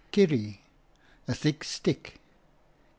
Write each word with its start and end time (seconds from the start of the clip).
Kierie, 0.11 0.57
a 1.27 1.33
thick 1.35 1.63
stick. 1.63 2.15